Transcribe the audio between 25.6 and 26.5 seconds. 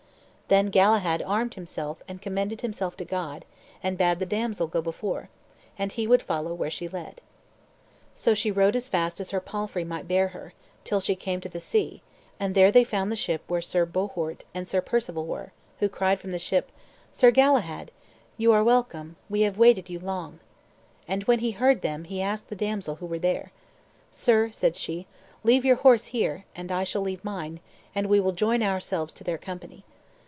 your horse here,